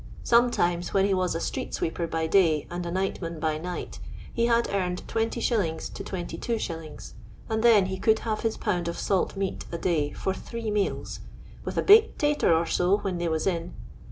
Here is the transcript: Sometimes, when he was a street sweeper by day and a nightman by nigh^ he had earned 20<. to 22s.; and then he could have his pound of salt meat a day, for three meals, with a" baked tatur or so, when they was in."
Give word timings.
Sometimes, 0.23 0.95
when 0.95 1.05
he 1.05 1.13
was 1.13 1.35
a 1.35 1.39
street 1.39 1.75
sweeper 1.75 2.07
by 2.07 2.25
day 2.25 2.65
and 2.71 2.87
a 2.87 2.91
nightman 2.91 3.39
by 3.39 3.59
nigh^ 3.59 3.99
he 4.33 4.47
had 4.47 4.67
earned 4.73 5.03
20<. 5.07 5.41
to 5.93 6.03
22s.; 6.03 7.13
and 7.47 7.61
then 7.63 7.85
he 7.85 7.99
could 7.99 8.17
have 8.17 8.39
his 8.39 8.57
pound 8.57 8.87
of 8.87 8.97
salt 8.97 9.35
meat 9.37 9.65
a 9.71 9.77
day, 9.77 10.11
for 10.11 10.33
three 10.33 10.71
meals, 10.71 11.19
with 11.63 11.77
a" 11.77 11.83
baked 11.83 12.17
tatur 12.17 12.51
or 12.51 12.65
so, 12.65 12.97
when 13.01 13.19
they 13.19 13.27
was 13.29 13.45
in." 13.45 13.75